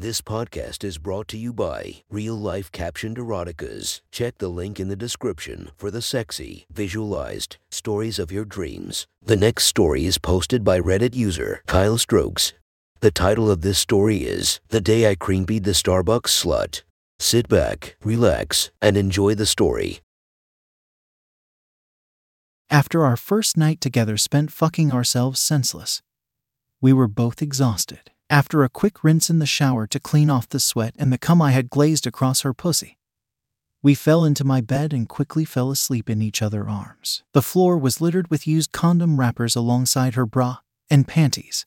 [0.00, 4.00] This podcast is brought to you by Real Life Captioned Eroticas.
[4.10, 9.06] Check the link in the description for the sexy, visualized stories of your dreams.
[9.22, 12.54] The next story is posted by Reddit user Kyle Strokes.
[13.00, 16.82] The title of this story is The Day I Creampied the Starbucks Slut.
[17.18, 20.00] Sit back, relax, and enjoy the story.
[22.70, 26.00] After our first night together spent fucking ourselves senseless,
[26.80, 28.10] we were both exhausted.
[28.30, 31.42] After a quick rinse in the shower to clean off the sweat and the cum
[31.42, 32.96] I had glazed across her pussy,
[33.82, 37.24] we fell into my bed and quickly fell asleep in each other's arms.
[37.32, 41.66] The floor was littered with used condom wrappers alongside her bra and panties,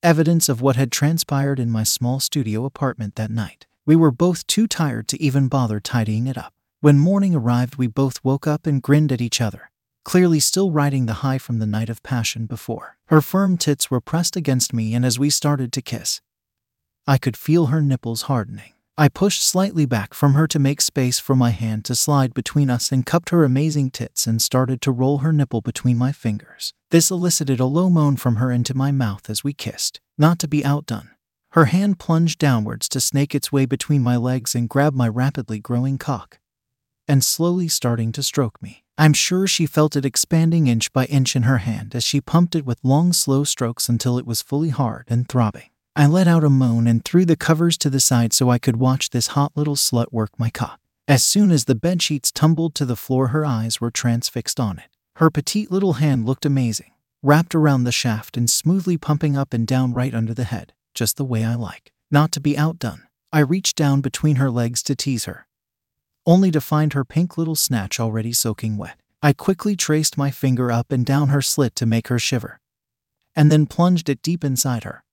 [0.00, 3.66] evidence of what had transpired in my small studio apartment that night.
[3.84, 6.54] We were both too tired to even bother tidying it up.
[6.80, 9.69] When morning arrived, we both woke up and grinned at each other
[10.04, 12.96] clearly still riding the high from the night of passion before.
[13.06, 16.20] Her firm tits were pressed against me, and as we started to kiss,
[17.06, 18.72] I could feel her nipples hardening.
[18.98, 22.68] I pushed slightly back from her to make space for my hand to slide between
[22.68, 26.74] us and cupped her amazing tits and started to roll her nipple between my fingers.
[26.90, 30.00] This elicited a low moan from her into my mouth as we kissed.
[30.18, 31.10] Not to be outdone,
[31.52, 35.60] her hand plunged downwards to snake its way between my legs and grab my rapidly
[35.60, 36.38] growing cock,
[37.08, 38.84] and slowly starting to stroke me.
[39.00, 42.54] I'm sure she felt it expanding inch by inch in her hand as she pumped
[42.54, 45.70] it with long, slow strokes until it was fully hard and throbbing.
[45.96, 48.76] I let out a moan and threw the covers to the side so I could
[48.76, 50.80] watch this hot little slut work my cock.
[51.08, 54.76] As soon as the bed sheets tumbled to the floor, her eyes were transfixed on
[54.76, 54.90] it.
[55.16, 59.66] Her petite little hand looked amazing, wrapped around the shaft and smoothly pumping up and
[59.66, 61.90] down right under the head, just the way I like.
[62.10, 65.46] Not to be outdone, I reached down between her legs to tease her,
[66.26, 69.00] only to find her pink little snatch already soaking wet.
[69.22, 72.58] I quickly traced my finger up and down her slit to make her shiver,
[73.36, 75.04] and then plunged it deep inside her,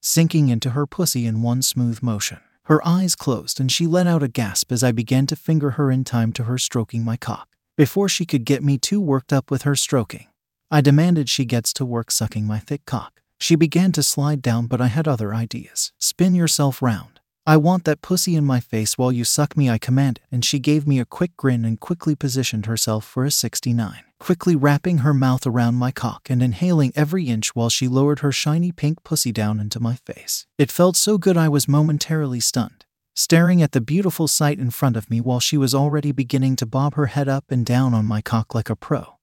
[0.00, 2.38] sinking into her pussy in one smooth motion.
[2.64, 5.90] Her eyes closed and she let out a gasp as I began to finger her
[5.90, 7.48] in time to her stroking my cock.
[7.76, 10.26] Before she could get me too worked up with her stroking,
[10.70, 13.20] I demanded she gets to work sucking my thick cock.
[13.38, 15.92] She began to slide down, but I had other ideas.
[16.00, 17.15] Spin yourself round.
[17.48, 20.58] I want that pussy in my face while you suck me, I commanded, and she
[20.58, 25.14] gave me a quick grin and quickly positioned herself for a 69, quickly wrapping her
[25.14, 29.30] mouth around my cock and inhaling every inch while she lowered her shiny pink pussy
[29.30, 30.44] down into my face.
[30.58, 32.84] It felt so good I was momentarily stunned,
[33.14, 36.66] staring at the beautiful sight in front of me while she was already beginning to
[36.66, 39.18] bob her head up and down on my cock like a pro,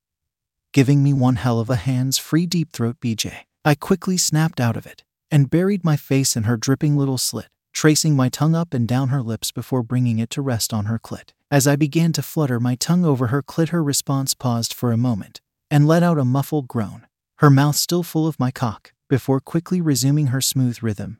[0.71, 3.39] giving me one hell of a hands free deep throat BJ.
[3.65, 7.47] I quickly snapped out of it and buried my face in her dripping little slit
[7.73, 10.97] tracing my tongue up and down her lips before bringing it to rest on her
[10.97, 11.31] clit.
[11.51, 14.97] As I began to flutter my tongue over her clit, her response paused for a
[14.97, 17.07] moment and let out a muffled groan,
[17.37, 21.17] her mouth still full of my cock, before quickly resuming her smooth rhythm.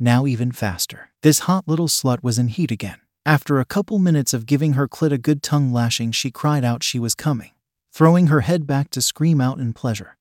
[0.00, 1.10] Now even faster.
[1.22, 3.00] This hot little slut was in heat again.
[3.24, 6.82] After a couple minutes of giving her clit a good tongue lashing, she cried out
[6.82, 7.52] she was coming,
[7.92, 10.17] throwing her head back to scream out in pleasure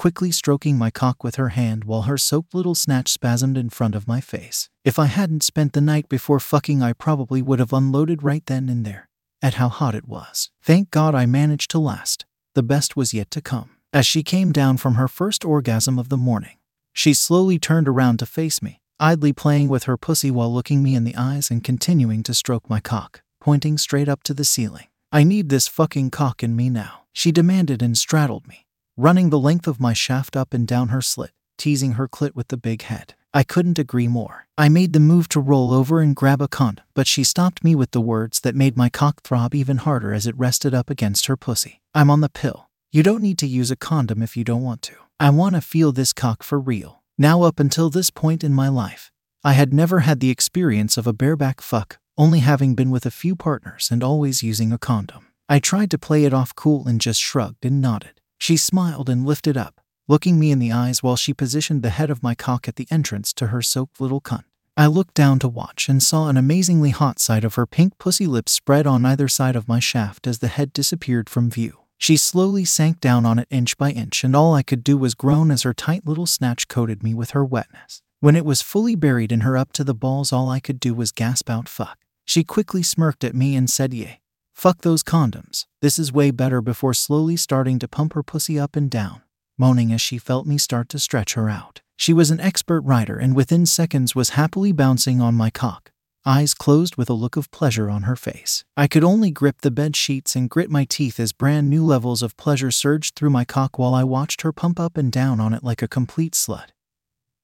[0.00, 3.94] quickly stroking my cock with her hand while her soaked little snatch spasmed in front
[3.94, 4.70] of my face.
[4.82, 8.70] If I hadn't spent the night before fucking, I probably would have unloaded right then
[8.70, 9.10] and there,
[9.42, 10.48] at how hot it was.
[10.62, 12.24] Thank God I managed to last.
[12.54, 13.76] The best was yet to come.
[13.92, 16.56] As she came down from her first orgasm of the morning,
[16.94, 20.94] she slowly turned around to face me, idly playing with her pussy while looking me
[20.94, 24.86] in the eyes and continuing to stroke my cock, pointing straight up to the ceiling.
[25.12, 28.64] I need this fucking cock in me now, she demanded and straddled me,
[29.00, 32.48] running the length of my shaft up and down her slit, teasing her clit with
[32.48, 33.14] the big head.
[33.32, 34.46] I couldn't agree more.
[34.58, 37.74] I made the move to roll over and grab a condom, but she stopped me
[37.74, 41.26] with the words that made my cock throb even harder as it rested up against
[41.26, 41.80] her pussy.
[41.94, 42.68] I'm on the pill.
[42.92, 44.96] You don't need to use a condom if you don't want to.
[45.18, 47.02] I want to feel this cock for real.
[47.16, 49.10] Now, up until this point in my life,
[49.42, 53.10] I had never had the experience of a bareback fuck, only having been with a
[53.10, 55.28] few partners and always using a condom.
[55.48, 58.19] I tried to play it off cool and just shrugged and nodded.
[58.40, 62.10] She smiled and lifted up, looking me in the eyes while she positioned the head
[62.10, 64.44] of my cock at the entrance to her soaked little cunt.
[64.78, 68.26] I looked down to watch and saw an amazingly hot side of her pink pussy
[68.26, 71.80] lips spread on either side of my shaft as the head disappeared from view.
[71.98, 75.14] She slowly sank down on it inch by inch, and all I could do was
[75.14, 78.00] groan as her tight little snatch coated me with her wetness.
[78.20, 80.94] When it was fully buried in her up to the balls, all I could do
[80.94, 81.98] was gasp out fuck.
[82.24, 84.20] She quickly smirked at me and said, Yay.
[84.60, 85.64] Fuck those condoms.
[85.80, 89.22] This is way better before slowly starting to pump her pussy up and down,
[89.56, 91.80] moaning as she felt me start to stretch her out.
[91.96, 95.92] She was an expert rider and within seconds was happily bouncing on my cock,
[96.26, 98.62] eyes closed with a look of pleasure on her face.
[98.76, 102.20] I could only grip the bed sheets and grit my teeth as brand new levels
[102.20, 105.54] of pleasure surged through my cock while I watched her pump up and down on
[105.54, 106.68] it like a complete slut.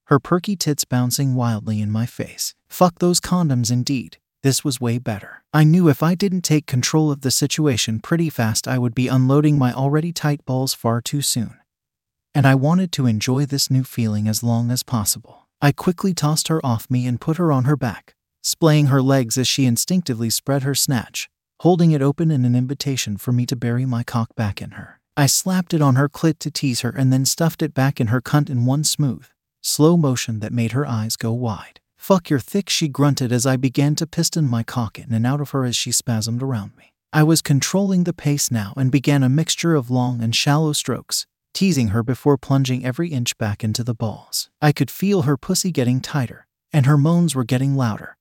[0.08, 2.54] her perky tits bouncing wildly in my face.
[2.68, 4.18] Fuck those condoms indeed.
[4.46, 5.42] This was way better.
[5.52, 9.08] I knew if I didn't take control of the situation pretty fast, I would be
[9.08, 11.58] unloading my already tight balls far too soon.
[12.32, 15.48] And I wanted to enjoy this new feeling as long as possible.
[15.60, 19.36] I quickly tossed her off me and put her on her back, splaying her legs
[19.36, 21.28] as she instinctively spread her snatch,
[21.62, 25.00] holding it open in an invitation for me to bury my cock back in her.
[25.16, 28.06] I slapped it on her clit to tease her and then stuffed it back in
[28.14, 29.26] her cunt in one smooth,
[29.60, 31.80] slow motion that made her eyes go wide.
[32.06, 35.40] Fuck your thick, she grunted as I began to piston my cock in and out
[35.40, 36.92] of her as she spasmed around me.
[37.12, 41.26] I was controlling the pace now and began a mixture of long and shallow strokes,
[41.52, 44.48] teasing her before plunging every inch back into the balls.
[44.62, 48.16] I could feel her pussy getting tighter, and her moans were getting louder.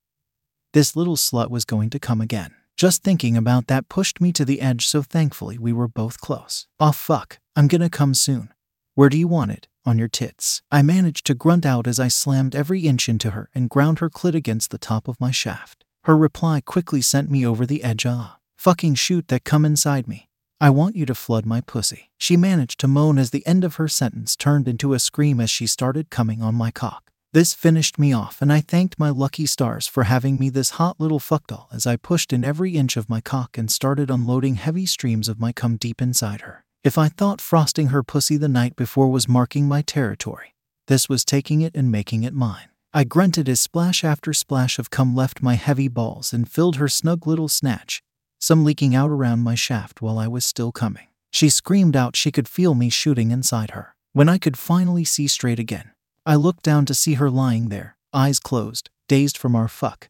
[0.74, 2.56] This little slut was going to come again.
[2.76, 6.66] Just thinking about that pushed me to the edge, so thankfully we were both close.
[6.80, 8.52] Oh fuck, I'm gonna come soon.
[8.96, 9.68] Where do you want it?
[9.86, 10.64] On your tits.
[10.72, 14.10] I managed to grunt out as I slammed every inch into her and ground her
[14.10, 15.86] clit against the top of my shaft.
[16.06, 18.06] Her reply quickly sent me over the edge.
[18.06, 20.30] Ah, fucking shoot that come inside me.
[20.60, 22.10] I want you to flood my pussy.
[22.18, 25.52] She managed to moan as the end of her sentence turned into a scream as
[25.52, 27.12] she started coming on my cock.
[27.32, 31.00] This finished me off, and I thanked my lucky stars for having me this hot
[31.00, 34.88] little fuckdoll as I pushed in every inch of my cock and started unloading heavy
[34.88, 36.65] streams of my cum deep inside her.
[36.86, 40.54] If I thought frosting her pussy the night before was marking my territory,
[40.86, 42.68] this was taking it and making it mine.
[42.94, 46.88] I grunted as splash after splash of cum left my heavy balls and filled her
[46.88, 48.04] snug little snatch,
[48.40, 51.08] some leaking out around my shaft while I was still coming.
[51.32, 53.96] She screamed out she could feel me shooting inside her.
[54.14, 55.90] When I could finally see straight again,
[56.24, 60.10] I looked down to see her lying there, eyes closed, dazed from our fuck.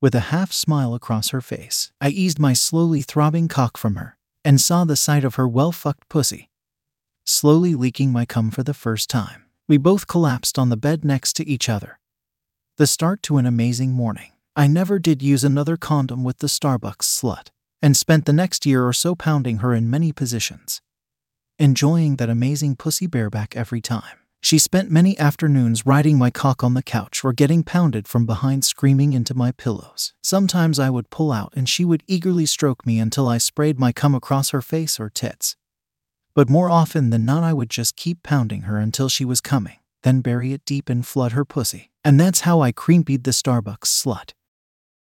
[0.00, 4.17] With a half smile across her face, I eased my slowly throbbing cock from her
[4.48, 6.48] and saw the sight of her well fucked pussy,
[7.26, 9.44] slowly leaking my cum for the first time.
[9.68, 12.00] We both collapsed on the bed next to each other.
[12.78, 14.32] The start to an amazing morning.
[14.56, 17.48] I never did use another condom with the Starbucks slut,
[17.82, 20.80] and spent the next year or so pounding her in many positions,
[21.58, 24.16] enjoying that amazing pussy bareback every time.
[24.40, 28.64] She spent many afternoons riding my cock on the couch or getting pounded from behind
[28.64, 30.14] screaming into my pillows.
[30.22, 33.92] Sometimes I would pull out and she would eagerly stroke me until I sprayed my
[33.92, 35.56] cum across her face or tits.
[36.34, 39.78] But more often than not, I would just keep pounding her until she was coming,
[40.02, 41.90] then bury it deep and flood her pussy.
[42.04, 44.32] And that's how I creampied the Starbucks slut.